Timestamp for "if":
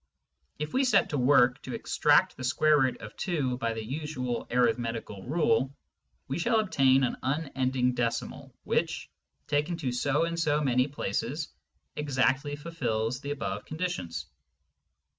0.57-0.73